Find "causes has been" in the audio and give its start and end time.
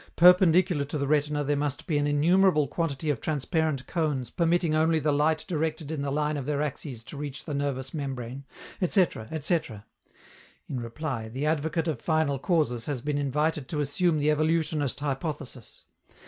12.39-13.19